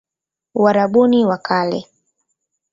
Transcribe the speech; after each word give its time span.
Uarabuni 0.61 1.19
wa 1.29 1.37
Kale 1.47 1.79